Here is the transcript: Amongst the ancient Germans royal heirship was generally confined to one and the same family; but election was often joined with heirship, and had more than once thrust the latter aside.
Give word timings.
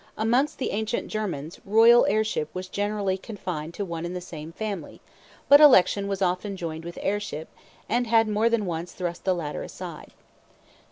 Amongst 0.17 0.57
the 0.57 0.71
ancient 0.71 1.09
Germans 1.09 1.59
royal 1.63 2.07
heirship 2.07 2.49
was 2.55 2.67
generally 2.67 3.19
confined 3.19 3.75
to 3.75 3.85
one 3.85 4.03
and 4.03 4.15
the 4.15 4.19
same 4.19 4.51
family; 4.51 4.99
but 5.47 5.61
election 5.61 6.07
was 6.07 6.23
often 6.23 6.57
joined 6.57 6.83
with 6.85 6.97
heirship, 7.03 7.49
and 7.87 8.07
had 8.07 8.27
more 8.27 8.49
than 8.49 8.65
once 8.65 8.93
thrust 8.93 9.25
the 9.25 9.35
latter 9.35 9.61
aside. 9.61 10.11